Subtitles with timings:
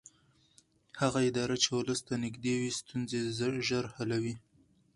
[0.99, 3.19] هغه اداره چې ولس ته نږدې وي ستونزې
[3.67, 4.35] ژر حلوي